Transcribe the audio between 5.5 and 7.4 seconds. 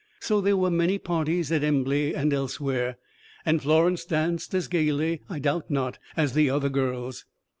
not, as the other girls.